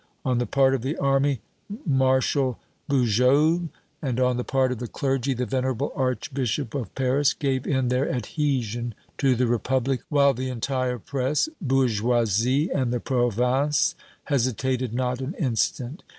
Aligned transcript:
On 0.25 0.39
the 0.39 0.47
part 0.47 0.73
of 0.73 0.81
the 0.81 0.97
army 0.97 1.41
Marshal 1.85 2.57
Bugeaud 2.89 3.69
and 4.01 4.19
on 4.19 4.37
the 4.37 4.43
part 4.43 4.71
of 4.71 4.79
the 4.79 4.87
clergy 4.87 5.35
the 5.35 5.45
venerable 5.45 5.93
Archbishop 5.95 6.73
of 6.73 6.95
Paris 6.95 7.33
gave 7.35 7.67
in 7.67 7.89
their 7.89 8.09
adhesion 8.09 8.95
to 9.19 9.35
the 9.35 9.45
Republic, 9.45 10.01
while 10.09 10.33
the 10.33 10.49
entire 10.49 10.97
press, 10.97 11.49
Bourgeoisie 11.61 12.71
and 12.71 12.91
the 12.91 12.99
Provinces 12.99 13.93
hesitated 14.23 14.91
not 14.91 15.21
an 15.21 15.35
instant. 15.37 16.01